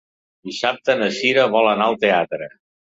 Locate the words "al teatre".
1.93-2.53